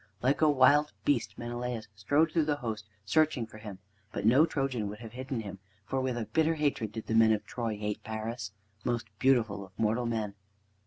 Like 0.23 0.41
a 0.41 0.49
wild 0.49 0.93
beast 1.05 1.37
Menelaus 1.37 1.87
strode 1.93 2.31
through 2.31 2.45
the 2.45 2.55
host, 2.65 2.87
searching 3.05 3.45
for 3.45 3.59
him. 3.59 3.77
But 4.11 4.25
no 4.25 4.47
Trojan 4.47 4.89
would 4.89 4.97
have 4.97 5.11
hidden 5.11 5.41
him, 5.41 5.59
for 5.85 6.01
with 6.01 6.17
a 6.17 6.25
bitter 6.25 6.55
hatred 6.55 6.91
did 6.91 7.05
the 7.05 7.13
men 7.13 7.31
of 7.33 7.45
Troy 7.45 7.77
hate 7.77 8.03
Paris, 8.03 8.51
most 8.83 9.05
beautiful 9.19 9.63
of 9.63 9.77
mortal 9.77 10.07
men. 10.07 10.33